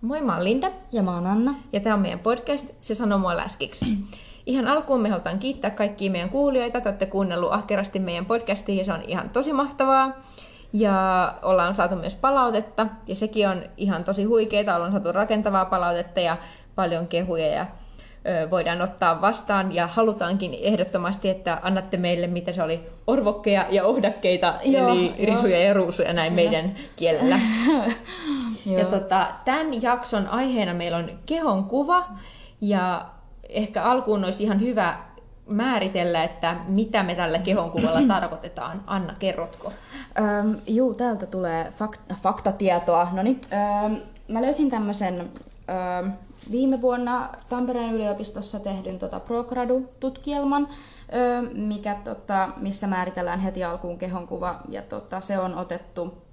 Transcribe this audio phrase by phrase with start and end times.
[0.00, 0.70] Moi, mä oon Linda.
[0.92, 1.54] Ja mä oon Anna.
[1.72, 3.84] Ja tämä on meidän podcast Se sanoo mua läskiksi.
[4.46, 6.80] Ihan alkuun me halutaan kiittää kaikkia meidän kuulijoita.
[6.80, 10.12] Te olette kuunnellut ahkerasti meidän podcastia ja se on ihan tosi mahtavaa.
[10.72, 14.76] Ja ollaan saatu myös palautetta ja sekin on ihan tosi huikeeta.
[14.76, 16.36] Ollaan saatu rakentavaa palautetta ja
[16.74, 17.66] paljon kehuja ja
[18.26, 23.84] ö, voidaan ottaa vastaan ja halutaankin ehdottomasti, että annatte meille, mitä se oli, orvokkeja ja
[23.84, 25.36] ohdakkeita, Joo, eli joo.
[25.36, 27.40] risuja ja ruusuja näin meidän kielellä.
[28.66, 28.78] Joo.
[28.78, 32.08] Ja tota, tämän jakson aiheena meillä on kehon kuva
[32.60, 33.06] ja
[33.48, 34.96] ehkä alkuun olisi ihan hyvä
[35.46, 38.82] määritellä, että mitä me tällä kehon kuvalla tarkoitetaan.
[38.86, 39.72] Anna, kerrotko?
[40.18, 43.08] Öm, juu, täältä tulee fak- faktatietoa.
[43.12, 43.40] No niin,
[44.28, 45.30] mä löysin tämmöisen
[46.50, 50.68] viime vuonna Tampereen yliopistossa tehdyn tota ProGradu-tutkielman,
[51.54, 54.60] mikä, tota, missä määritellään heti alkuun kehonkuva.
[54.68, 56.25] Ja tota, se on otettu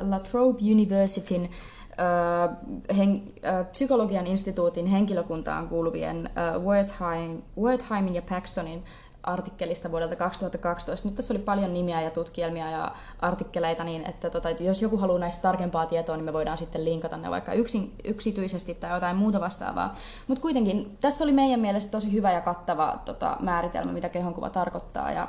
[0.00, 6.30] La Trobe Universityn ö, hen, ö, psykologian instituutin henkilökuntaan kuuluvien
[6.64, 8.84] Wertheim, Wertheimin ja Paxtonin
[9.22, 11.08] artikkelista vuodelta 2012.
[11.08, 15.18] Nyt tässä oli paljon nimiä ja tutkielmia ja artikkeleita, niin että tota, jos joku haluaa
[15.18, 19.40] näistä tarkempaa tietoa, niin me voidaan sitten linkata ne vaikka yksin, yksityisesti tai jotain muuta
[19.40, 19.94] vastaavaa.
[20.26, 25.12] Mutta kuitenkin tässä oli meidän mielestä tosi hyvä ja kattava tota, määritelmä, mitä kehonkuva tarkoittaa,
[25.12, 25.28] ja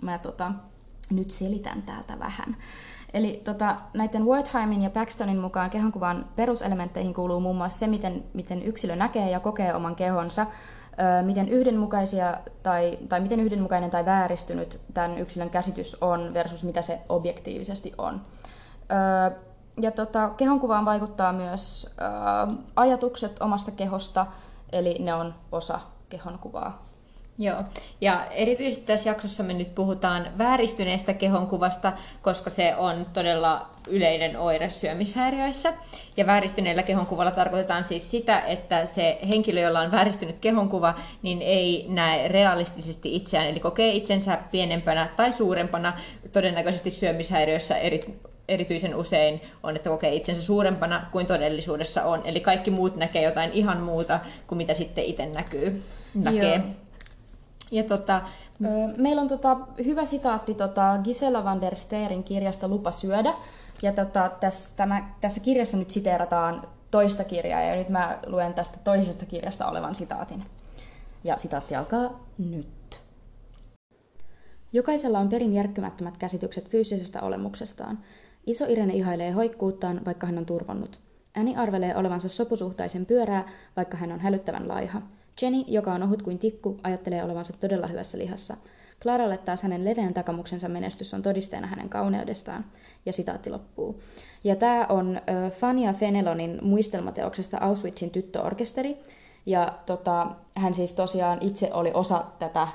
[0.00, 0.52] mä tota,
[1.10, 2.56] nyt selitän täältä vähän.
[3.14, 8.62] Eli tota, näiden Wertheimin ja Paxtonin mukaan kehonkuvan peruselementteihin kuuluu muun muassa se, miten, miten
[8.62, 10.46] yksilö näkee ja kokee oman kehonsa,
[11.22, 17.00] miten yhdenmukaisia tai, tai miten yhdenmukainen tai vääristynyt tämän yksilön käsitys on versus mitä se
[17.08, 18.20] objektiivisesti on.
[19.80, 21.94] Ja tota, kehonkuvaan vaikuttaa myös
[22.76, 24.26] ajatukset omasta kehosta,
[24.72, 26.91] eli ne on osa kehonkuvaa.
[27.38, 27.64] Joo,
[28.00, 34.70] ja erityisesti tässä jaksossa me nyt puhutaan vääristyneestä kehonkuvasta, koska se on todella yleinen oire
[34.70, 35.72] syömishäiriöissä.
[36.16, 41.86] Ja vääristyneellä kehonkuvalla tarkoitetaan siis sitä, että se henkilö, jolla on vääristynyt kehonkuva, niin ei
[41.88, 45.92] näe realistisesti itseään, eli kokee itsensä pienempänä tai suurempana.
[46.32, 48.00] Todennäköisesti syömishäiriöissä eri,
[48.48, 52.22] erityisen usein on, että kokee itsensä suurempana kuin todellisuudessa on.
[52.24, 55.82] Eli kaikki muut näkee jotain ihan muuta kuin mitä sitten itse näkyy,
[56.14, 56.54] näkee.
[56.54, 56.81] Joo.
[57.72, 58.22] Ja tota,
[58.96, 63.34] Meillä on tota, hyvä sitaatti tota Gisela van der Steerin kirjasta Lupa syödä.
[63.82, 68.78] Ja tota, tässä, tämä, tässä kirjassa nyt siteerataan toista kirjaa ja nyt mä luen tästä
[68.84, 70.44] toisesta kirjasta olevan sitaatin.
[71.24, 73.00] Ja sitaatti alkaa nyt.
[74.72, 77.98] Jokaisella on perin järkkymättömät käsitykset fyysisestä olemuksestaan.
[78.46, 81.00] Iso Irene ihailee hoikkuuttaan, vaikka hän on turvonnut.
[81.36, 85.02] Äni arvelee olevansa sopusuhtaisen pyörää, vaikka hän on hälyttävän laiha.
[85.42, 88.56] Jenny, joka on ohut kuin tikku, ajattelee olevansa todella hyvässä lihassa.
[89.02, 92.64] Claralle taas hänen leveän takamuksensa menestys on todisteena hänen kauneudestaan.
[93.06, 94.00] Ja sitaatti loppuu.
[94.44, 98.96] Ja tämä on ö, Fania Fenelonin muistelmateoksesta Auschwitzin tyttöorkesteri.
[99.46, 102.68] Ja tota, hän siis tosiaan itse oli osa tätä,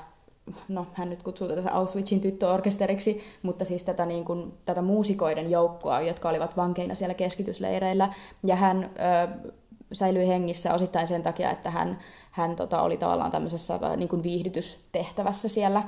[0.68, 6.00] no hän nyt kutsuu tätä Auschwitzin tyttöorkesteriksi, mutta siis tätä, niin kuin, tätä muusikoiden joukkoa,
[6.00, 8.12] jotka olivat vankeina siellä keskitysleireillä.
[8.42, 9.50] Ja hän ö,
[9.92, 11.98] säilyi hengissä osittain sen takia, että hän,
[12.30, 15.82] hän tota, oli tavallaan tämmöisessä äh, niin kuin viihdytystehtävässä siellä.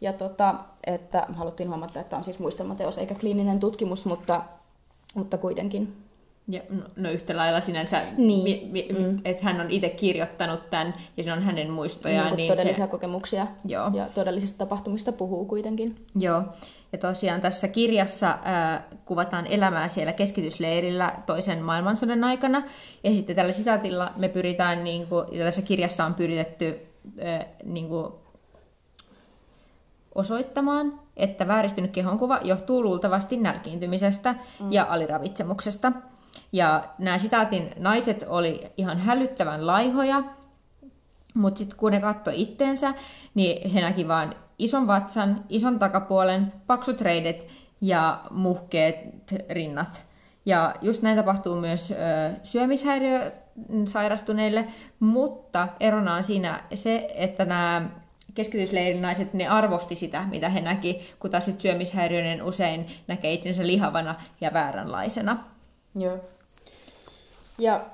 [0.00, 0.54] Ja tota,
[0.86, 4.42] että haluttiin huomata, että on siis muistelmateos eikä kliininen tutkimus, mutta,
[5.14, 6.05] mutta kuitenkin.
[6.48, 8.42] Ja, no, no yhtä lailla sinänsä, Niin.
[8.42, 9.18] mi, mi, mm.
[9.24, 12.26] että hän on itse kirjoittanut tämän ja se on hänen muistojaan.
[12.26, 13.90] niin, niin todellisia se, kokemuksia Joo.
[13.94, 16.06] ja todellisista tapahtumista puhuu kuitenkin.
[16.18, 16.42] Joo,
[16.92, 22.62] ja tosiaan tässä kirjassa ää, kuvataan elämää siellä keskitysleirillä toisen maailmansodan aikana.
[23.04, 26.80] Ja sitten tällä sitaatilla me pyritään, niin kuin, ja tässä kirjassa on pyritetty
[27.20, 28.12] ää, niin kuin,
[30.14, 34.72] osoittamaan, että vääristynyt kehonkuva johtuu luultavasti nälkiintymisestä mm.
[34.72, 35.92] ja aliravitsemuksesta.
[36.52, 40.22] Ja nämä sitaatin naiset oli ihan hälyttävän laihoja,
[41.34, 42.94] mutta sitten kun ne katsoi itteensä,
[43.34, 47.46] niin he näki vaan ison vatsan, ison takapuolen, paksut reidet
[47.80, 48.96] ja muhkeet
[49.50, 50.02] rinnat.
[50.46, 51.94] Ja just näin tapahtuu myös ö,
[52.42, 53.32] syömishäiriö
[53.84, 54.68] sairastuneille,
[55.00, 57.88] mutta erona on siinä se, että nämä
[58.34, 64.14] keskitysleirin naiset, ne arvosti sitä, mitä he näki, kun taas syömishäiriöinen usein näkee itsensä lihavana
[64.40, 65.44] ja vääränlaisena.
[65.94, 66.20] Joo.
[67.58, 67.86] Ja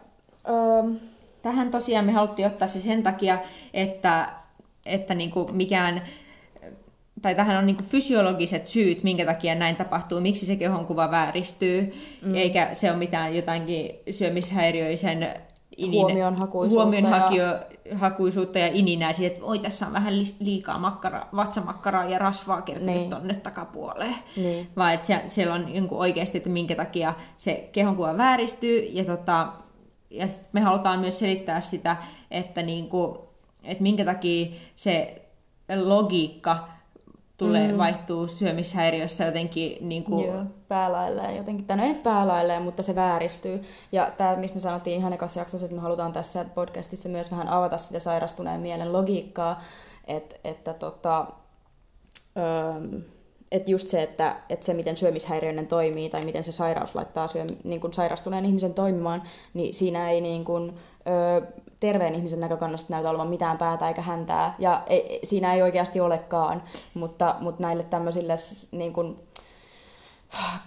[0.48, 0.96] ähm,
[1.42, 3.38] Tähän tosiaan me haluttiin ottaa se sen takia,
[3.74, 4.28] että,
[4.86, 6.02] että niinku mikään,
[7.22, 12.34] tai tähän on niinku fysiologiset syyt, minkä takia näin tapahtuu, miksi se kehonkuva vääristyy, mm.
[12.34, 15.28] eikä se ole mitään jotainkin syömishäiriöisen
[16.68, 18.58] huomionhakuisuutta.
[18.58, 23.10] Ja ininää siitä, että oi tässä on vähän liikaa makkara, vatsamakkaraa ja rasvaa kertynyt niin.
[23.10, 24.16] tonne takapuoleen.
[24.36, 24.68] Niin.
[24.76, 28.78] Vaan että siellä on niin oikeasti, että minkä takia se kehonkuva vääristyy.
[28.78, 29.52] Ja, tota,
[30.10, 31.96] ja me halutaan myös selittää sitä,
[32.30, 33.18] että, niin kuin,
[33.64, 34.46] että minkä takia
[34.76, 35.22] se
[35.84, 36.68] logiikka
[37.36, 37.78] tulee, mm.
[37.78, 40.26] vaihtuu syömishäiriössä jotenkin niin kuin...
[40.26, 41.66] Joo, päälailleen jotenkin.
[41.66, 43.62] Tai no ei nyt päälailleen, mutta se vääristyy.
[43.92, 47.48] Ja tämä, missä me sanottiin ihan ekassa jaksossa, että me halutaan tässä podcastissa myös vähän
[47.48, 49.62] avata sitä sairastuneen mielen logiikkaa,
[50.06, 51.26] että, että tota,
[52.36, 53.00] öö,
[53.52, 57.44] että just se, että, että se, miten syömishäiriöinen toimii tai miten se sairaus laittaa syö,
[57.64, 59.22] niin kuin sairastuneen ihmisen toimimaan,
[59.54, 60.72] niin siinä ei niin kuin,
[61.06, 61.46] ö,
[61.82, 66.62] terveen ihmisen näkökannasta näytä olevan mitään päätä eikä häntää, ja ei, siinä ei oikeasti olekaan,
[66.94, 68.36] mutta, mutta näille tämmöisille
[68.72, 69.16] niin kuin,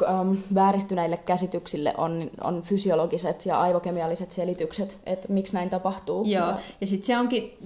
[0.09, 6.25] ähm, vääristyneille käsityksille on, on fysiologiset ja aivokemialliset selitykset, että miksi näin tapahtuu.
[6.25, 7.57] Joo, ja, ja sitten se onkin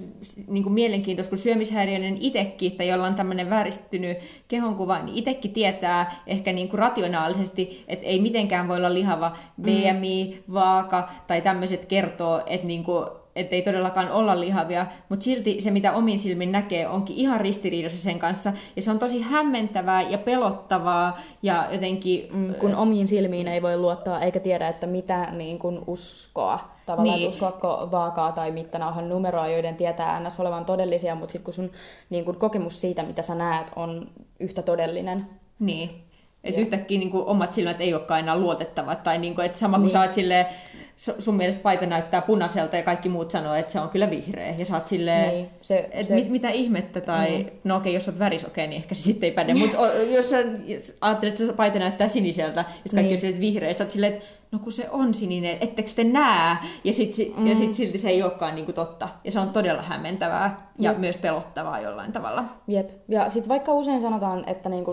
[0.48, 4.18] niin kuin mielenkiintoista, kun syömishäiriöinen itsekin, tai jolla on tämmöinen vääristynyt
[4.48, 10.44] kehonkuva, niin itsekin tietää ehkä niin kuin rationaalisesti, että ei mitenkään voi olla lihava BMI,
[10.48, 10.54] mm.
[10.54, 13.06] vaaka tai tämmöiset kertoo, että niin kuin
[13.40, 18.02] että ei todellakaan olla lihavia, mutta silti se, mitä omin silmin näkee, onkin ihan ristiriidassa
[18.02, 18.54] sen kanssa.
[18.76, 22.28] Ja se on tosi hämmentävää ja pelottavaa ja jotenkin...
[22.34, 26.60] Mm, kun omiin silmiin ei voi luottaa eikä tiedä, että mitä niin kun uskoa.
[26.86, 27.28] Tavallaan, niin.
[27.28, 30.40] että uskoako vaakaa tai mittanauhan numeroa, joiden tietää ns.
[30.40, 31.72] olevan todellisia, mutta sitten kun sun
[32.10, 34.08] niin kun kokemus siitä, mitä sä näet, on
[34.40, 35.28] yhtä todellinen.
[35.60, 36.04] Niin.
[36.44, 39.04] Että yhtäkkiä niin kuin, omat silmät ei olekaan enää luotettavat.
[39.04, 39.92] Tai niin kuin, että sama kun niin.
[39.92, 40.46] sä oot silleen,
[41.20, 44.56] sun mielestä paita näyttää punaiselta ja kaikki muut sanoo, että se on kyllä vihreä.
[44.58, 46.16] Ja sä oot silleen, niin, se, että se...
[46.16, 47.50] Mit, mitä ihmettä, tai mm.
[47.64, 49.54] no okei, okay, jos oot värisokea, niin ehkä se sitten ei päde.
[49.54, 49.78] Mutta
[50.12, 50.38] jos sä
[51.02, 52.66] ajattelet, että se paita näyttää siniseltä, ja
[52.96, 53.12] kaikki niin.
[53.14, 56.04] on silleen, että vihreä, sä oot silleen, että no kun se on sininen, ettekö te
[56.04, 56.58] näe?
[56.84, 57.48] Ja sitten mm.
[57.48, 59.10] ja sit silti se ei olekaan niinku totta.
[59.24, 61.00] Ja se on todella hämmentävää ja Jep.
[61.00, 62.44] myös pelottavaa jollain tavalla.
[62.68, 62.90] Jep.
[63.08, 64.92] Ja sitten vaikka usein sanotaan, että niinku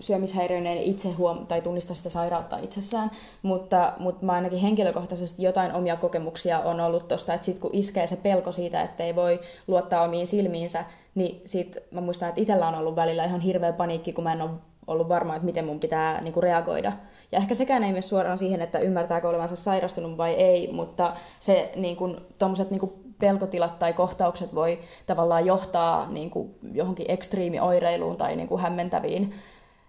[0.00, 3.10] syömishäiriöinen itse huom- tai tunnista sitä sairautta itsessään,
[3.42, 8.06] mutta, mutta mä ainakin henkilökohtaisesti jotain omia kokemuksia on ollut tosta, että sitten kun iskee
[8.06, 12.68] se pelko siitä, että ei voi luottaa omiin silmiinsä, niin sit mä muistan, että itsellä
[12.68, 14.50] on ollut välillä ihan hirveä paniikki, kun mä en ole
[14.86, 16.92] ollut varma, että miten mun pitää niinku reagoida
[17.32, 21.72] ja ehkä sekään ei mene suoraan siihen, että ymmärtääkö olevansa sairastunut vai ei, mutta se
[21.76, 28.16] niin kuin, tommoset, niin kuin pelkotilat tai kohtaukset voi tavallaan johtaa niin kuin, johonkin ekstriimioireiluun
[28.16, 29.34] tai niin kuin hämmentäviin,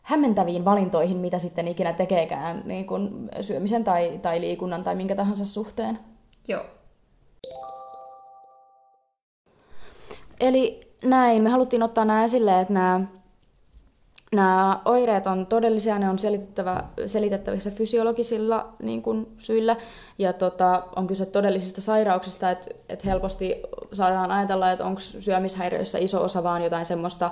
[0.02, 5.46] hämmentäviin valintoihin, mitä sitten ikinä tekeekään niin kuin syömisen tai, tai liikunnan tai minkä tahansa
[5.46, 6.00] suhteen.
[6.48, 6.62] Joo.
[10.40, 13.02] Eli näin, me haluttiin ottaa nämä esille, että nämä
[14.36, 19.76] nämä oireet on todellisia, ne on selitettävä, selitettävissä fysiologisilla niin kuin, syillä,
[20.20, 23.62] ja tota, on kyse todellisista sairauksista, että et helposti
[23.94, 27.32] saadaan ajatella, että onko syömishäiriöissä iso osa vaan jotain semmoista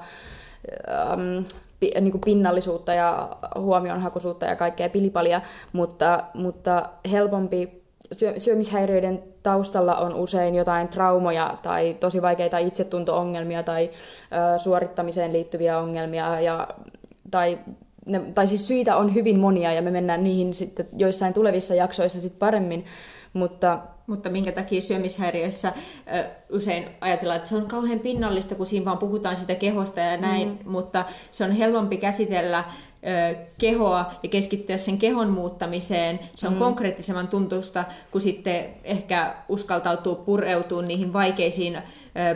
[0.89, 1.45] ähm,
[1.79, 5.41] pi, niin kuin pinnallisuutta ja huomionhakuisuutta ja kaikkea pilipalia,
[5.73, 13.89] mutta, mutta helpompi syö, syömishäiriöiden taustalla on usein jotain traumoja tai tosi vaikeita itsetunto-ongelmia tai
[14.55, 16.39] ö, suorittamiseen liittyviä ongelmia.
[16.39, 16.67] Ja,
[17.33, 17.59] tai
[18.06, 22.21] ne, tai siis syitä on hyvin monia ja me mennään niihin sitten joissain tulevissa jaksoissa
[22.21, 22.85] sitten paremmin,
[23.33, 25.74] mutta mutta minkä takia syömishäiriöissä
[26.15, 30.18] ö, usein ajatellaan, että se on kauhean pinnallista, kun siinä vaan puhutaan sitä kehosta ja
[30.18, 30.71] näin, mm.
[30.71, 32.63] mutta se on helpompi käsitellä
[33.57, 36.19] kehoa ja keskittyä sen kehon muuttamiseen.
[36.35, 36.60] Se on mm.
[36.60, 41.77] konkreettisemman tuntusta, kun sitten ehkä uskaltautuu pureutuu niihin vaikeisiin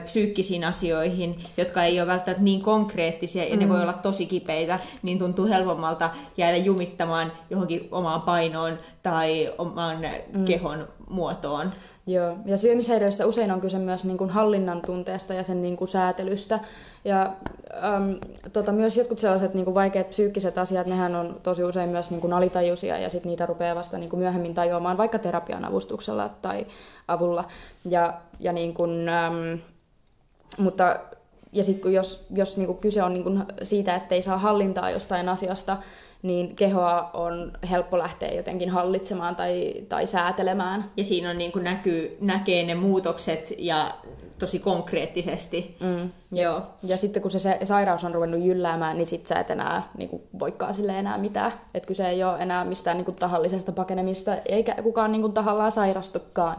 [0.06, 3.60] psyykkisiin asioihin, jotka ei ole välttämättä niin konkreettisia ja mm.
[3.60, 9.98] ne voi olla tosi kipeitä, niin tuntuu helpommalta jäädä jumittamaan johonkin omaan painoon tai omaan
[10.34, 10.46] mm.
[10.46, 11.72] kehon muotoon.
[12.08, 15.88] Joo, ja syömishäiriöissä usein on kyse myös niin kuin hallinnan tunteesta ja sen niin kuin
[15.88, 16.60] säätelystä.
[17.06, 17.34] Ja
[17.84, 18.16] äm,
[18.54, 22.22] tota, myös jotkut sellaiset niin kuin vaikeat psyykkiset asiat, nehän on tosi usein myös niin
[22.22, 26.68] kuin alitajuisia ja sit niitä rupeaa vasta niin kuin myöhemmin tajuamaan vaikka terapian avustuksella tai
[27.08, 27.46] avulla.
[27.86, 29.60] Ja, ja niin kuin, äm,
[30.58, 31.00] mutta
[31.52, 34.92] ja sitten jos, jos niin kuin kyse on niin kuin siitä, että ei saa hallintaa
[34.92, 35.78] jostain asiasta,
[36.22, 40.92] niin kehoa on helppo lähteä jotenkin hallitsemaan tai, tai säätelemään.
[40.98, 43.92] Ja siinä on niin kuin näkyy, näkee ne muutokset ja
[44.40, 45.78] tosi konkreettisesti.
[45.80, 46.62] Mm, ja, Joo.
[46.84, 50.10] ja sitten kun se, se sairaus on ruvennut jylläämään, niin sit sä et enää niin
[50.10, 51.54] kuin, voikaan sille enää mitään.
[51.74, 55.72] Että kyse ei ole enää mistään niin kuin, tahallisesta pakenemista, eikä kukaan niin kuin, tahallaan
[55.72, 56.58] sairastukaan.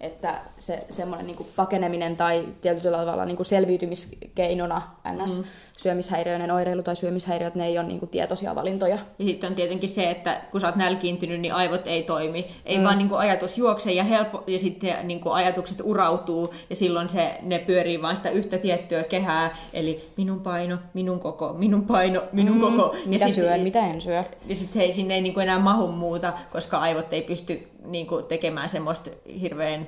[0.00, 5.38] Että se semmoinen niin kuin, pakeneminen tai tietyllä tavalla niin kuin, selviytymiskeinona ns.
[5.38, 5.44] Mm
[5.76, 8.98] syömishäiriöinen oireilu tai syömishäiriöt, ne ei ole niin kuin tietoisia valintoja.
[9.18, 12.46] Ja sitten on tietenkin se, että kun sä oot nälkiintynyt, niin aivot ei toimi.
[12.64, 12.84] Ei mm.
[12.84, 17.08] vaan niin kuin ajatus juokse ja, helppo, ja sitten niin kuin ajatukset urautuu ja silloin
[17.08, 19.56] se, ne pyörii vain sitä yhtä tiettyä kehää.
[19.72, 22.60] Eli minun paino, minun koko, minun paino, minun mm.
[22.60, 22.96] koko.
[22.96, 24.24] Ja mitä sit, syön, mitä en syö.
[24.46, 28.24] Ja sitten sinne ei niin kuin enää mahu muuta, koska aivot ei pysty niin kuin
[28.24, 29.86] tekemään semmoista hirveän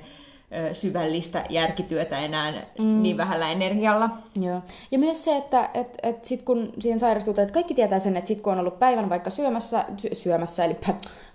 [0.73, 3.03] syvällistä järkityötä enää mm.
[3.03, 4.09] niin vähällä energialla.
[4.41, 4.61] Joo.
[4.91, 8.27] Ja myös se, että et, et sit kun siihen sairastutaan, että kaikki tietää sen, että
[8.27, 10.77] sit kun on ollut päivän vaikka syömässä, sy- syömässä eli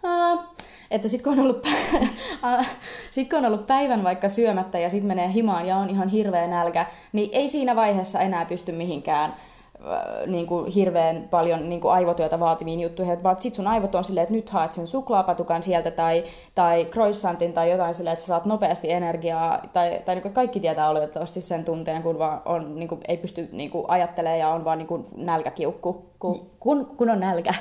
[0.05, 0.39] äh,
[0.91, 1.67] että sit kun, on ollut,
[3.11, 6.47] sit kun on ollut päivän vaikka syömättä ja sitten menee himaan ja on ihan hirveä
[6.47, 9.54] nälkä, niin ei siinä vaiheessa enää pysty mihinkään Äh,
[10.27, 14.23] niin kuin hirveän paljon niin kuin aivotyötä vaativiin juttuihin, vaan sit sun aivot on silleen,
[14.23, 16.25] että nyt haet sen suklaapatukan sieltä tai,
[16.55, 20.61] tai croissantin tai jotain silleen, että sä saat nopeasti energiaa, tai, tai niin kuin kaikki
[20.61, 24.49] tietää oletettavasti sen tunteen, kun vaan on, niin kuin, ei pysty niin kuin ajattelemaan ja
[24.49, 27.55] on vaan niin kuin nälkäkiukku, kun, kun, kun on nälkä.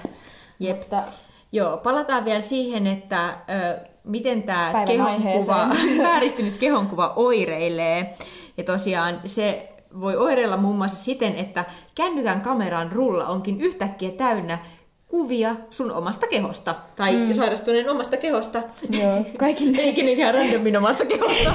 [0.59, 0.77] Jep.
[0.77, 1.03] Mutta,
[1.51, 5.67] Joo, palataan vielä siihen, että ö, miten tämä kehonkuva,
[6.03, 8.15] vääristynyt kehonkuva oireilee.
[8.57, 14.57] Ja tosiaan se voi oireilla muun muassa siten, että kännykän kameran rulla onkin yhtäkkiä täynnä
[15.07, 16.75] kuvia sun omasta kehosta.
[16.95, 17.33] Tai mm.
[17.33, 18.63] sairastuneen omasta kehosta.
[18.89, 19.75] Joo, kaikin...
[19.79, 21.51] Eikä niinkään randomin omasta kehosta.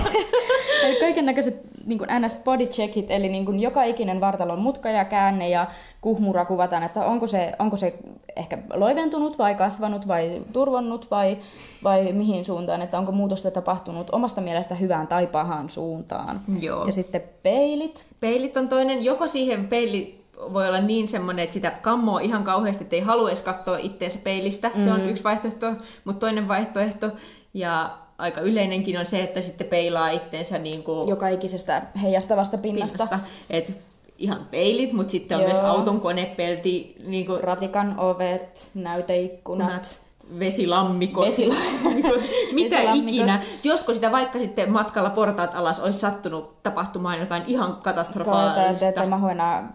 [1.00, 2.36] kaiken näköiset niin ns.
[2.44, 5.66] body checkit, eli niin kuin joka ikinen vartalon mutka ja käänne ja
[6.00, 7.94] kuhmura kuvataan, että onko se, onko se
[8.36, 11.38] ehkä loiventunut vai kasvanut vai turvonnut vai,
[11.84, 16.40] vai mihin suuntaan, että onko muutosta tapahtunut omasta mielestä hyvään tai pahaan suuntaan.
[16.60, 16.86] Joo.
[16.86, 18.06] Ja sitten peilit.
[18.20, 22.84] Peilit on toinen, joko siihen peili voi olla niin semmoinen, että sitä kammoa ihan kauheasti,
[22.84, 24.70] että ei halua edes katsoa itteensä peilistä.
[24.74, 24.84] Mm.
[24.84, 25.08] Se on mm.
[25.08, 25.66] yksi vaihtoehto,
[26.04, 27.10] mutta toinen vaihtoehto,
[27.54, 33.06] ja aika yleinenkin on se, että sitten peilaa itteensä niin kuin joka ikisestä heijastavasta pinnasta.
[33.06, 33.72] pinnasta et
[34.18, 35.52] ihan peilit, mutta sitten on Joo.
[35.52, 36.94] myös auton konepelti.
[37.06, 37.44] Niin kuin...
[37.44, 39.68] Ratikan ovet, näyteikkunat.
[39.68, 39.98] Kunat
[40.38, 42.20] vesilammikot, vesilammikot.
[42.52, 43.08] mitä vesilammikot.
[43.08, 43.40] ikinä.
[43.64, 48.88] Josko sitä vaikka sitten matkalla portaat alas olisi sattunut tapahtumaan jotain ihan katastrofaalista.
[48.88, 49.72] Että mä enää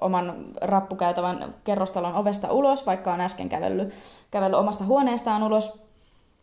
[0.00, 3.94] oman rappukäytävän kerrostalon ovesta ulos, vaikka on äsken kävellyt,
[4.30, 5.83] kävellyt omasta huoneestaan ulos.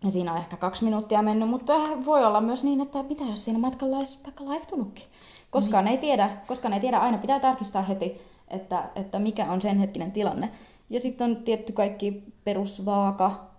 [0.03, 1.73] Ja siinä on ehkä kaksi minuuttia mennyt, mutta
[2.05, 5.05] voi olla myös niin, että mitä jos siinä matkalla olisi vaikka laihtunutkin.
[5.51, 5.91] Koskaan niin.
[5.91, 10.11] ei tiedä, koskaan ei tiedä, aina pitää tarkistaa heti, että, että mikä on sen hetkinen
[10.11, 10.49] tilanne.
[10.89, 13.51] Ja sitten on tietty kaikki perusvaaka.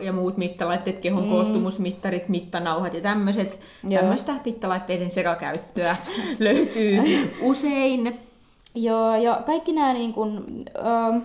[0.00, 1.30] Ja muut mittalaitteet, kehon mm.
[1.30, 3.60] koostumusmittarit, mittanauhat ja tämmöiset.
[3.90, 5.96] Tämmöistä mittalaitteiden sekakäyttöä
[6.38, 7.02] löytyy
[7.40, 8.18] usein.
[8.74, 10.44] Joo, ja kaikki nämä niin kun,
[10.78, 11.22] äh,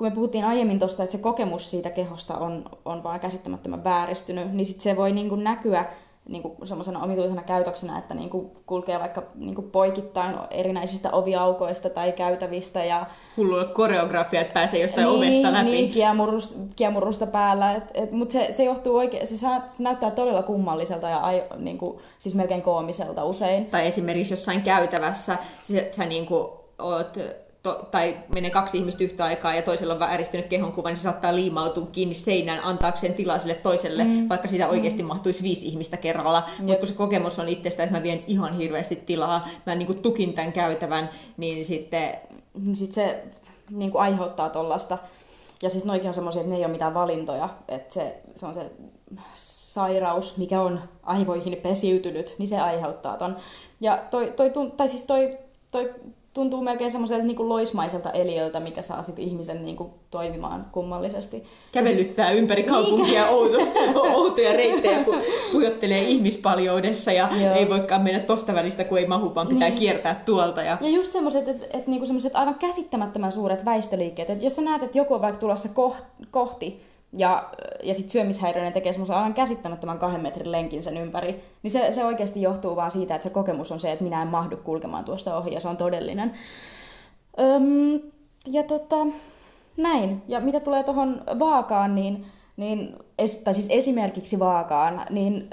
[0.00, 4.52] kun me puhuttiin aiemmin tuosta, että se kokemus siitä kehosta on, on vaan käsittämättömän vääristynyt,
[4.52, 5.84] niin sit se voi niin kuin näkyä
[6.28, 11.90] niin kuin semmoisena omituisena käytöksenä, että niin kuin kulkee vaikka niin kuin poikittain erinäisistä oviaukoista
[11.90, 12.84] tai käytävistä.
[12.84, 13.06] Ja...
[13.36, 15.70] Hullu koreografia, että pääsee jostain niin, ovesta läpi.
[15.70, 17.80] Niin, kiemurrusta, kiemurrusta päällä.
[18.10, 19.46] Mutta se, se johtuu oikein, se, se
[19.78, 23.66] näyttää todella kummalliselta ja ai, niin kuin, siis melkein koomiselta usein.
[23.66, 27.18] Tai esimerkiksi jossain käytävässä sä, sä niin kuin oot
[27.62, 31.34] to, tai menee kaksi ihmistä yhtä aikaa ja toisella on vääristynyt kehonkuva, niin se saattaa
[31.34, 34.28] liimautua kiinni seinään antaakseen tilaa sille toiselle, mm.
[34.28, 35.08] vaikka sitä oikeasti mm.
[35.08, 36.48] mahtuisi viisi ihmistä kerralla.
[36.58, 40.02] Mutta kun se kokemus on itsestä, että mä vien ihan hirveästi tilaa, mä niin kuin
[40.02, 42.14] tukin tämän käytävän, niin sitten...
[42.54, 43.24] Niin sitten se
[43.70, 44.98] niin kuin aiheuttaa tuollaista.
[45.62, 47.48] Ja siis noikin on semmoisia, että ne ei ole mitään valintoja.
[47.68, 48.70] Että se, se on se
[49.34, 53.36] sairaus, mikä on aivoihin pesiytynyt, niin se aiheuttaa ton.
[53.80, 55.38] Ja toi, toi, tai siis toi,
[55.70, 55.94] toi
[56.34, 61.44] tuntuu melkein semmoiselta niin loismaiselta eliöltä, mikä saa sit ihmisen niin kuin, toimimaan kummallisesti.
[61.72, 63.26] Kävelyttää ympäri kaupunkia
[64.14, 65.20] outoja reittejä, kun
[65.52, 67.54] pujottelee ihmispaljoudessa ja Joo.
[67.54, 69.78] ei voikaan mennä tosta välistä, kun ei mahu, vaan pitää niin.
[69.78, 70.62] kiertää tuolta.
[70.62, 74.30] Ja, ja just semmoiset, että et, niinku aivan käsittämättömän suuret väistöliikkeet.
[74.30, 75.68] Et jos sä näet, että joku on vaikka tulossa
[76.30, 76.82] kohti
[77.12, 77.50] ja,
[77.82, 82.04] ja sitten syömishäiriöinen tekee semmoisen aivan käsittämättömän kahden metrin lenkin sen ympäri, niin se, se
[82.04, 85.36] oikeasti johtuu vaan siitä, että se kokemus on se, että minä en mahdu kulkemaan tuosta
[85.36, 86.32] ohi ja se on todellinen.
[87.40, 88.00] Öm,
[88.46, 89.06] ja tota,
[89.76, 90.22] näin.
[90.28, 92.26] Ja mitä tulee tuohon vaakaan, niin,
[92.56, 92.96] niin
[93.44, 95.50] tai siis esimerkiksi vaakaan, niin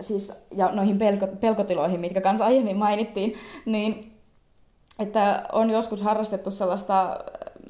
[0.00, 3.34] siis, ja noihin pelko, pelkotiloihin, mitkä kanssa aiemmin mainittiin,
[3.66, 4.14] niin
[4.98, 7.18] että on joskus harrastettu sellaista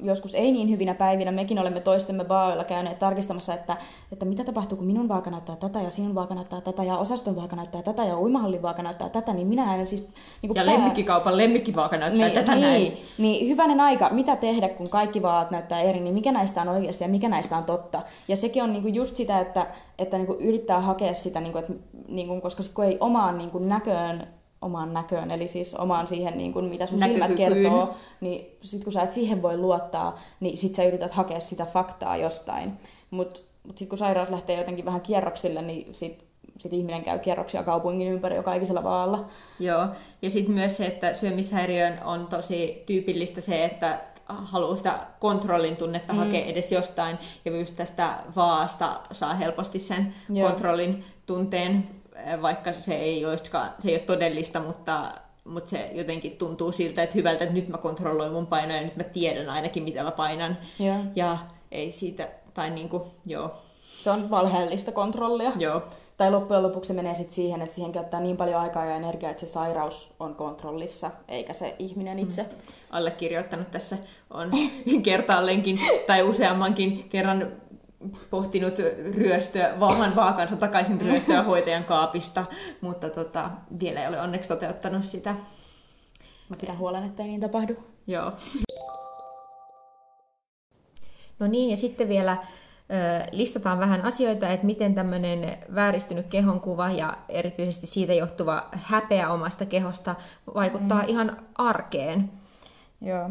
[0.03, 3.77] joskus ei niin hyvinä päivinä, mekin olemme toistemme vaaoilla käyneet tarkistamassa, että,
[4.11, 7.35] että mitä tapahtuu, kun minun vaaka näyttää tätä ja sinun vaaka näyttää tätä ja osaston
[7.35, 10.01] vaaka näyttää tätä ja uimahallin vaaka näyttää tätä, niin minä en siis...
[10.41, 10.73] Niin kuin ja pää...
[10.73, 12.97] lemmikkikaupan lemmikkivaaka näyttää niin, tätä niin, näin.
[13.17, 17.03] Niin, hyvänen aika, mitä tehdä, kun kaikki vaat näyttää eri, niin mikä näistä on oikeasti
[17.03, 18.01] ja mikä näistä on totta.
[18.27, 19.67] Ja sekin on niin kuin just sitä, että,
[19.99, 21.73] että niin kuin yrittää hakea sitä, niin kuin, että,
[22.07, 24.27] niin kuin, koska sit kun ei omaan niin kuin näköön
[24.61, 28.93] omaan näköön, eli siis omaan siihen, niin kuin, mitä sun silmät kertoo, niin sit kun
[28.93, 32.73] sä et siihen voi luottaa, niin sit sä yrität hakea sitä faktaa jostain.
[33.11, 36.23] Mutta mut sit kun sairaus lähtee jotenkin vähän kierroksille, niin sit,
[36.57, 39.25] sit ihminen käy kierroksia kaupungin ympäri joka ikisellä vaalla.
[39.59, 39.87] Joo,
[40.21, 46.13] ja sitten myös se, että syömishäiriön on tosi tyypillistä se, että haluaa sitä kontrollin tunnetta
[46.13, 46.19] mm.
[46.19, 50.49] hakea edes jostain, ja just tästä vaasta saa helposti sen Joo.
[50.49, 51.89] kontrollin tunteen,
[52.41, 55.11] vaikka se ei, olisikaan, se ei ole todellista, mutta,
[55.43, 58.95] mutta se jotenkin tuntuu siltä, että hyvältä, että nyt mä kontrolloin mun painoja, ja nyt
[58.95, 60.97] mä tiedän ainakin, mitä mä painan, Joo.
[61.15, 61.37] ja
[61.71, 63.51] ei siitä, tai niinku, joo,
[64.01, 65.51] Se on valheellista kontrollia.
[65.59, 65.81] joo,
[66.17, 69.31] Tai loppujen lopuksi se menee sit siihen, että siihen käyttää niin paljon aikaa ja energiaa,
[69.31, 72.43] että se sairaus on kontrollissa, eikä se ihminen itse.
[72.43, 72.49] Mm.
[72.89, 73.97] allekirjoittanut tässä
[74.29, 74.51] on
[75.03, 77.51] kertaallenkin tai useammankin kerran
[78.29, 78.79] pohtinut
[79.17, 82.45] ryöstöä, vaahan vaakansa takaisin ryöstöä hoitajan kaapista,
[82.81, 85.35] mutta tota, vielä ei ole onneksi toteuttanut sitä.
[86.49, 87.75] Mä pidän huolen, että ei niin tapahdu.
[88.07, 88.31] Joo.
[91.39, 92.37] No niin, ja sitten vielä
[93.31, 100.15] listataan vähän asioita, että miten tämmöinen vääristynyt kehonkuva ja erityisesti siitä johtuva häpeä omasta kehosta
[100.55, 101.09] vaikuttaa mm.
[101.09, 102.31] ihan arkeen.
[103.01, 103.29] Joo.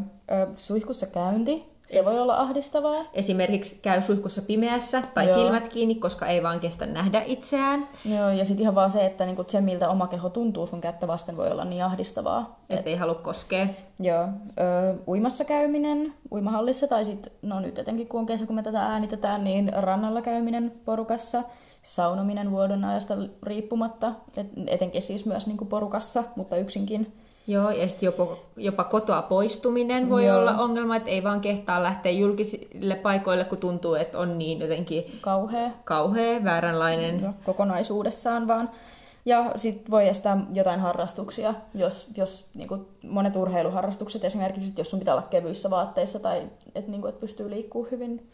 [0.56, 3.04] Suihkussa käynti, se voi olla ahdistavaa.
[3.14, 5.38] Esimerkiksi käy suihkussa pimeässä tai Joo.
[5.38, 7.86] silmät kiinni, koska ei vaan kestä nähdä itseään.
[8.04, 11.06] Joo, ja sitten ihan vaan se, että niinku se, miltä oma keho tuntuu sun kättä
[11.06, 12.60] vasten, voi olla niin ahdistavaa.
[12.70, 13.66] Että ei halua koskea.
[14.00, 14.24] Joo.
[14.24, 18.82] Ö, uimassa käyminen, uimahallissa, tai sitten, no nyt etenkin kun on kesä, kun me tätä
[18.82, 21.42] äänitetään, niin rannalla käyminen porukassa,
[21.82, 27.12] saunominen vuodon ajasta riippumatta, et, etenkin siis myös niinku porukassa, mutta yksinkin.
[27.46, 30.38] Joo, ja sitten jopa, jopa kotoa poistuminen voi Joo.
[30.38, 35.18] olla ongelma, että ei vaan kehtaa lähteä julkisille paikoille, kun tuntuu, että on niin jotenkin
[35.20, 35.70] Kauhea.
[35.84, 37.20] kauhea, vääränlainen.
[37.20, 38.70] Joo, kokonaisuudessaan vaan.
[39.26, 44.98] Ja sitten voi estää jotain harrastuksia, jos, jos niin kuin monet urheiluharrastukset esimerkiksi, jos sun
[44.98, 46.42] pitää olla kevyissä vaatteissa tai
[46.74, 48.28] että niin et pystyy liikkuu hyvin.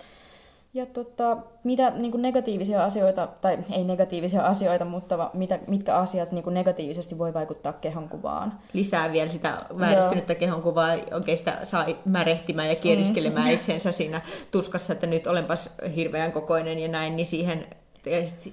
[0.74, 6.32] Ja tota, mitä niin kuin negatiivisia asioita, tai ei negatiivisia asioita, mutta mitä, mitkä asiat
[6.32, 8.52] niin kuin negatiivisesti voi vaikuttaa kehonkuvaan.
[8.72, 13.54] Lisää vielä sitä vääristynyttä kehonkuvaa, oikein sitä saa märehtimään ja kieriskelemään mm.
[13.60, 17.66] itsensä siinä tuskassa, että nyt olenpas hirveän kokoinen ja näin, niin siihen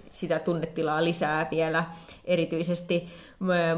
[0.09, 1.83] sitä tunnetilaa lisää vielä
[2.25, 3.07] erityisesti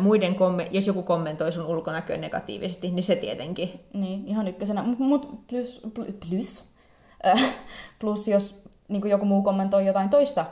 [0.02, 3.80] muiden, komme- jos joku kommentoi sun ulkonäköä negatiivisesti, niin se tietenkin.
[3.94, 4.82] Niin, ihan ykkösenä.
[4.82, 6.69] Mut- Mut plus, plus, plus,
[8.02, 10.46] plus jos niin joku muu kommentoi jotain toista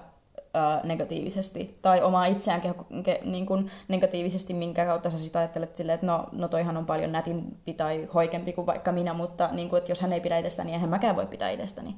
[0.84, 5.96] negatiivisesti, tai omaa itseään keho, ke, niin kuin negatiivisesti, minkä kautta sä sitä ajattelet silleen,
[5.96, 9.78] että no, no toihan on paljon nätimpi tai hoikempi kuin vaikka minä, mutta niin kuin,
[9.78, 11.96] että jos hän ei pidä itsestäni, niin eihän mäkään voi pitää itsestäni.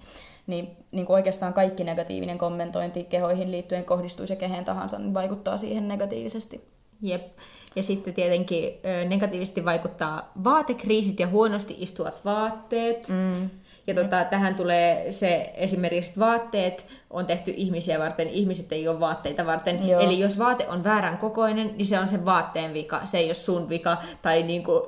[0.48, 5.58] Niin, niin kuin oikeastaan kaikki negatiivinen kommentointi kehoihin liittyen kohdistuu se kehen tahansa, niin vaikuttaa
[5.58, 6.70] siihen negatiivisesti.
[7.02, 7.38] Jep.
[7.76, 13.08] Ja sitten tietenkin negatiivisesti vaikuttaa vaatekriisit ja huonosti istuvat vaatteet.
[13.10, 13.50] Mm.
[13.90, 19.46] Ja tota, tähän tulee se esimerkiksi vaatteet on tehty ihmisiä varten, ihmiset ei ole vaatteita
[19.46, 19.88] varten.
[19.88, 20.02] Joo.
[20.02, 23.34] Eli jos vaate on väärän kokoinen, niin se on sen vaatteen vika, se ei ole
[23.34, 24.86] sun vika tai niinku,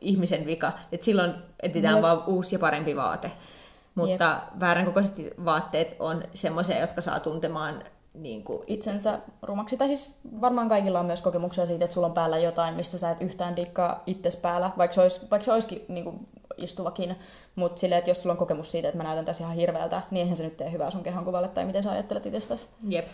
[0.00, 0.72] ihmisen vika.
[0.92, 2.02] Et silloin etsitään Jep.
[2.02, 3.30] vaan uusi ja parempi vaate.
[3.94, 7.82] Mutta väärän kokoiset vaatteet on semmoisia, jotka saa tuntemaan
[8.14, 9.76] niin kuin, itsensä rumaksi.
[9.76, 13.10] Tai siis varmaan kaikilla on myös kokemuksia siitä, että sulla on päällä jotain, mistä sä
[13.10, 16.28] et yhtään dikkaa itses päällä, vaikka se, olisi, vaikka se olisikin niin kuin
[16.58, 17.16] istuvakin.
[17.56, 20.22] Mutta silleen, että jos sulla on kokemus siitä, että mä näytän tässä ihan hirveältä, niin
[20.22, 22.68] eihän se nyt tee hyvää sun kehonkuvalle, tai miten sä ajattelet itsestäsi.
[22.88, 23.06] jep.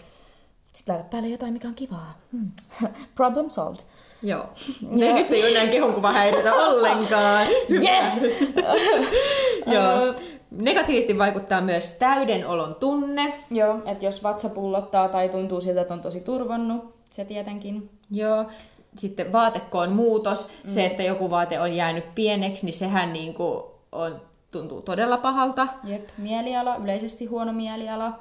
[0.73, 2.19] Sitten laita päälle jotain, mikä on kivaa.
[2.33, 2.51] Hmm.
[3.15, 3.81] Problem solved.
[4.23, 4.45] Joo.
[4.91, 7.47] Ne nyt ei ole enää kehonkuva häiritä ollenkaan.
[7.71, 8.35] Yes!
[9.67, 10.15] Joo.
[10.51, 13.35] Negatiivisesti vaikuttaa myös täyden olon tunne.
[13.51, 17.91] Joo, että jos vatsa pullottaa tai tuntuu siltä, että on tosi turvannut, se tietenkin.
[18.11, 18.47] Joo.
[18.97, 20.49] Sitten vaatekoon muutos.
[20.65, 20.71] Mm.
[20.71, 25.67] Se, että joku vaate on jäänyt pieneksi, niin sehän niin kuin on, tuntuu todella pahalta.
[25.85, 28.19] Jep, mieliala, yleisesti huono mieliala.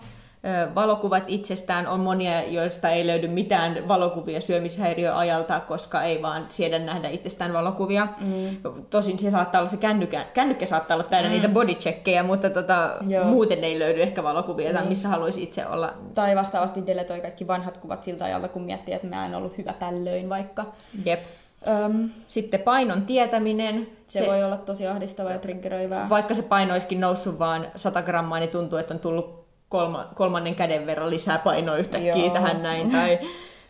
[0.75, 7.09] Valokuvat itsestään on monia, joista ei löydy mitään valokuvia syömishäiriöajalta, koska ei vaan siedä nähdä
[7.09, 8.07] itsestään valokuvia.
[8.21, 8.83] Mm.
[8.89, 11.33] Tosin se saattaa olla se kännykkä, kännykkä saattaa olla täynnä mm.
[11.33, 13.25] niitä bodycheckkejä, mutta tota, Joo.
[13.25, 15.93] muuten ei löydy ehkä valokuvia, tai missä haluaisi itse olla.
[16.15, 19.73] Tai vastaavasti deletoi kaikki vanhat kuvat siltä ajalta, kun miettii, että mä en ollut hyvä
[19.73, 20.65] tällöin vaikka.
[21.05, 21.19] Jep.
[21.67, 23.87] Öm, Sitten painon tietäminen.
[24.07, 26.09] se, se voi olla tosi ahdistavaa ja triggeröivää.
[26.09, 29.38] Vaikka se paino olisikin noussut vaan 100 grammaa, niin tuntuu, että on tullut
[29.69, 32.29] kolma, kolmannen käden verran lisää painoa yhtäkkiä Joo.
[32.29, 32.91] tähän näin.
[32.95, 33.19] Tai,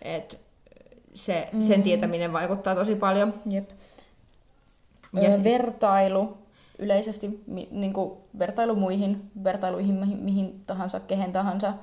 [0.02, 0.40] et,
[1.14, 3.34] se, sen tietäminen vaikuttaa tosi paljon.
[3.46, 3.70] Jep.
[5.14, 6.38] Ja Ja sit- vertailu,
[6.80, 11.74] yleisesti mi, niin kuin vertailu muihin, vertailuihin mihin, mihin tahansa, kehen tahansa.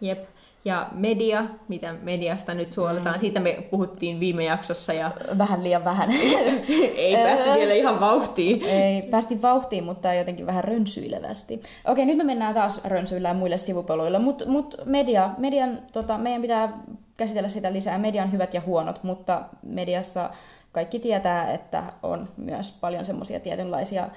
[0.00, 0.18] Jep.
[0.64, 3.20] Ja media, mitä mediasta nyt suoletaan, mm.
[3.20, 6.10] siitä me puhuttiin viime jaksossa ja Vähän liian vähän.
[6.96, 8.62] ei päästy vielä ihan vauhtiin.
[8.62, 11.60] Ei, päästiin vauhtiin, mutta jotenkin vähän rönsyilevästi.
[11.84, 16.78] Okei, nyt me mennään taas rönsyillään muille sivupoluille, mutta mut media, median, tota, meidän pitää
[17.16, 17.98] käsitellä sitä lisää.
[17.98, 20.30] Median hyvät ja huonot, mutta mediassa
[20.72, 24.08] kaikki tietää, että on myös paljon semmoisia tietynlaisia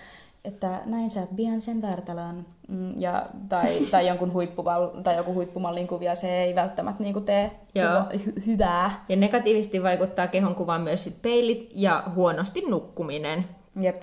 [0.45, 5.87] että näin sä pian sen Värtälän mm, ja, tai, tai, jonkun huippuval, tai joku huippumallin
[5.87, 8.03] kuvia, se ei välttämättä niin tee Joo.
[8.25, 9.05] hy, hyvää.
[9.09, 13.45] Ja negatiivisesti vaikuttaa kehon kuvaan myös sit peilit ja huonosti nukkuminen.
[13.81, 14.01] Jep.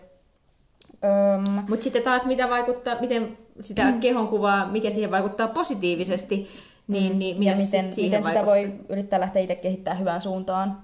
[1.05, 4.01] Öm, Mutta sitten taas mitä vaikuttaa, miten sitä mm.
[4.01, 6.49] kehon kuvaa, mikä siihen vaikuttaa positiivisesti,
[6.89, 10.83] niin, niin ja miten, miten sitä voi yrittää lähteä itse kehittämään hyvään suuntaan.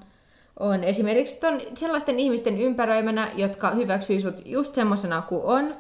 [0.61, 5.75] On esimerkiksi ton sellaisten ihmisten ympäröimänä, jotka hyväksyy sut just semmosena kuin on,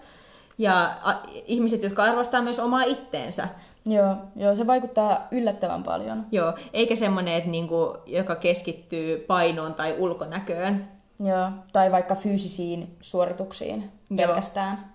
[0.58, 1.14] ja a,
[1.46, 3.48] ihmiset, jotka arvostaa myös omaa itteensä.
[3.87, 6.26] Joo, joo, se vaikuttaa yllättävän paljon.
[6.32, 10.88] Joo, eikä semmonen, että niinku, joka keskittyy painoon tai ulkonäköön.
[11.20, 14.16] Joo, tai vaikka fyysisiin suorituksiin Joo.
[14.16, 14.94] pelkästään.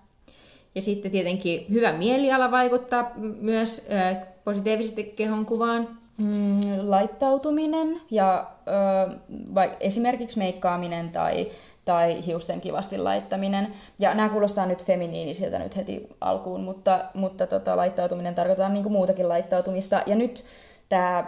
[0.74, 5.99] Ja sitten tietenkin hyvä mieliala vaikuttaa myös ö, positiivisesti kehon kuvaan.
[6.20, 9.18] Mm, laittautuminen ja ö,
[9.54, 11.50] vai, esimerkiksi meikkaaminen tai,
[11.84, 13.72] tai hiusten kivasti laittaminen.
[13.98, 19.28] Ja nämä kuulostaa nyt feminiinisiltä nyt heti alkuun, mutta, mutta tota, laittautuminen tarkoittaa niin muutakin
[19.28, 20.02] laittautumista.
[20.06, 20.44] Ja nyt
[20.88, 21.24] tämä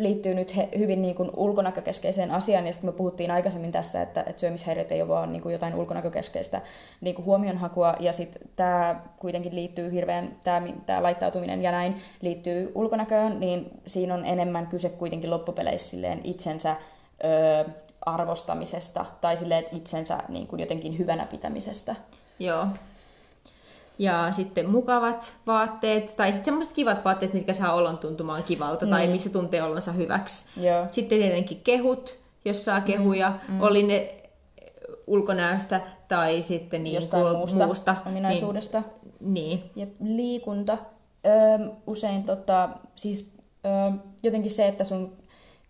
[0.00, 4.20] liittyy nyt he, hyvin niin kuin ulkonäkökeskeiseen asiaan, ja sitten me puhuttiin aikaisemmin tästä, että,
[4.20, 6.60] että syömishäiriöt ei ole vaan niin kuin jotain ulkonäkökeskeistä
[7.00, 13.40] niin kuin huomionhakua, ja sitten tämä kuitenkin liittyy hirveän, tämä, laittautuminen ja näin liittyy ulkonäköön,
[13.40, 16.76] niin siinä on enemmän kyse kuitenkin loppupeleissä silleen itsensä
[17.24, 17.70] ö,
[18.06, 21.96] arvostamisesta, tai silleen, että itsensä niin kuin jotenkin hyvänä pitämisestä.
[22.38, 22.66] Joo.
[24.00, 29.00] Ja sitten mukavat vaatteet, tai sitten semmoiset kivat vaatteet, mitkä saa olon tuntumaan kivalta, tai
[29.00, 29.10] Niin.
[29.10, 30.44] missä tuntee olonsa hyväksi.
[30.56, 30.86] Joo.
[30.90, 33.60] Sitten tietenkin kehut, jos saa kehuja, mm.
[33.60, 34.14] oli ne
[35.06, 37.96] ulkonäöstä tai sitten niin Jostain kuin muusta, muusta.
[38.06, 38.82] ominaisuudesta.
[39.20, 39.70] Niin, niin.
[39.76, 40.78] Ja liikunta.
[41.26, 43.32] Öö, usein tota, siis
[43.66, 43.90] öö,
[44.22, 45.16] jotenkin se, että sun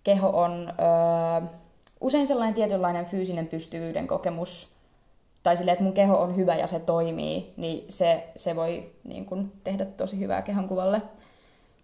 [0.05, 1.49] keho on öö,
[2.01, 4.75] usein sellainen tietynlainen fyysinen pystyvyyden kokemus,
[5.43, 9.27] tai silleen, että mun keho on hyvä ja se toimii, niin se, se voi niin
[9.27, 11.03] kun, tehdä tosi hyvää kehonkuvalle.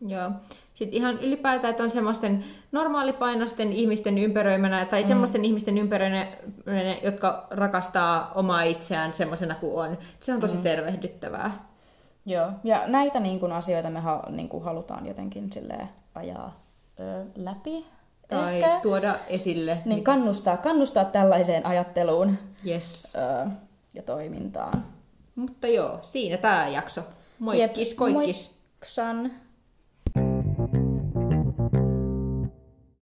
[0.06, 0.30] Joo.
[0.74, 5.08] Sitten ihan ylipäätään, että on semmoisten normaalipainoisten ihmisten ympäröimänä, tai mm.
[5.08, 6.26] semmoisten ihmisten ympäröimänä,
[7.02, 9.98] jotka rakastaa omaa itseään semmoisena kuin on.
[10.20, 10.62] Se on tosi mm.
[10.62, 11.68] tervehdyttävää.
[12.26, 16.60] Joo, ja näitä niin kun, asioita me ha, niin kun, halutaan jotenkin silleen, ajaa
[17.00, 17.86] ö, läpi.
[18.28, 18.80] Tai Ehkä.
[18.82, 19.78] tuoda esille.
[19.84, 23.14] Niin kannustaa, kannustaa tällaiseen ajatteluun Yes.
[23.14, 23.50] ö,
[23.94, 24.84] ja toimintaan.
[25.34, 27.00] Mutta joo, siinä tämä jakso.
[27.38, 28.56] Moikkis, Jep, koikkis.
[28.74, 29.32] Moiksan.